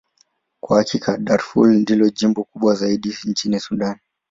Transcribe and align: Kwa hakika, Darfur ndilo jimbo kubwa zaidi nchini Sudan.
Kwa 0.63 0.77
hakika, 0.77 1.17
Darfur 1.17 1.67
ndilo 1.69 2.09
jimbo 2.09 2.43
kubwa 2.43 2.75
zaidi 2.75 3.17
nchini 3.25 3.59
Sudan. 3.59 3.99